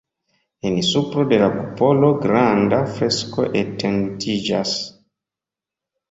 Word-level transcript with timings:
En 0.67 0.75
supro 0.91 1.25
de 1.33 1.37
la 1.41 1.49
kupolo 1.57 2.07
granda 2.23 2.79
fresko 2.93 3.45
etendiĝas. 3.59 4.73